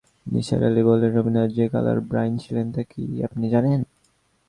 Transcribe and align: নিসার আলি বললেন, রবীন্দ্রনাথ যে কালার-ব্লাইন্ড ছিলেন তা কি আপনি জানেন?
নিসার 0.25 0.61
আলি 0.63 0.81
বললেন, 0.83 1.11
রবীন্দ্রনাথ 1.13 1.51
যে 1.55 1.65
কালার-ব্লাইন্ড 1.73 2.37
ছিলেন 2.43 2.67
তা 2.71 2.81
কি 2.83 3.03
আপনি 3.27 3.45
জানেন? 3.49 3.79